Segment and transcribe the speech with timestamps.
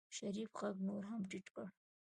[0.15, 1.65] شريف غږ نور هم ټيټ کړ.